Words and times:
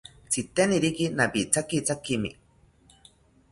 Tzitenikiri 0.29 1.05
nawithakithakimi 1.17 2.29